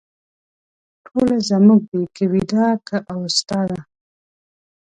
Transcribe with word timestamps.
ټوله 1.05 1.37
زموږ 1.49 1.81
دي 1.91 2.03
که 2.15 2.23
ویدا 2.33 2.67
که 2.87 2.97
اوستا 3.13 3.61
ده 3.69 3.79